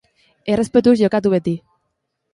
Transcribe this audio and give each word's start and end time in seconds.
Errespetuz 0.53 0.95
jokatu 1.03 1.33
beti! 1.37 1.57